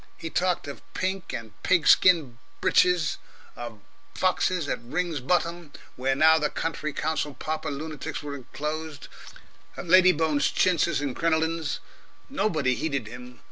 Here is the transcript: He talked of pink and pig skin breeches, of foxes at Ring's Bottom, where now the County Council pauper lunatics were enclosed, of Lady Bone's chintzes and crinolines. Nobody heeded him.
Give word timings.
He 0.17 0.31
talked 0.31 0.67
of 0.67 0.81
pink 0.95 1.31
and 1.31 1.51
pig 1.61 1.85
skin 1.85 2.39
breeches, 2.59 3.19
of 3.55 3.81
foxes 4.15 4.67
at 4.67 4.81
Ring's 4.81 5.19
Bottom, 5.19 5.71
where 5.95 6.15
now 6.15 6.39
the 6.39 6.49
County 6.49 6.91
Council 6.91 7.35
pauper 7.35 7.69
lunatics 7.69 8.23
were 8.23 8.33
enclosed, 8.33 9.09
of 9.77 9.87
Lady 9.87 10.11
Bone's 10.11 10.49
chintzes 10.51 11.01
and 11.01 11.15
crinolines. 11.15 11.77
Nobody 12.31 12.73
heeded 12.73 13.05
him. 13.05 13.37